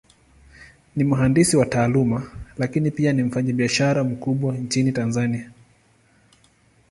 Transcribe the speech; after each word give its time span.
Ni 0.95 1.03
mhandisi 1.03 1.55
kwa 1.57 1.65
Taaluma, 1.65 2.31
Lakini 2.57 2.91
pia 2.91 3.13
ni 3.13 3.23
mfanyabiashara 3.23 4.03
mkubwa 4.03 4.53
Nchini 4.57 4.91
Tanzania. 4.91 5.51